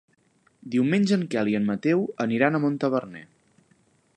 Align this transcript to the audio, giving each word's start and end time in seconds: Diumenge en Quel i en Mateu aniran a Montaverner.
Diumenge 0.75 1.13
en 1.19 1.25
Quel 1.35 1.51
i 1.51 1.53
en 1.59 1.67
Mateu 1.73 2.01
aniran 2.25 2.57
a 2.57 2.63
Montaverner. 2.65 3.25